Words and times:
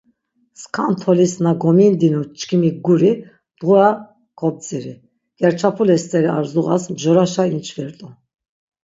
Skan 0.61 0.93
tolis 1.01 1.33
na 1.43 1.51
gomindinu 1.63 2.21
çkimi 2.37 2.71
guri 2.85 3.11
mdğura 3.53 3.87
kobdziri, 4.39 4.93
gerçapule 5.41 5.95
steri 6.03 6.29
ar 6.37 6.45
zuğas 6.51 6.83
mjoraşa 6.93 7.43
inçvirt̆u. 7.55 8.07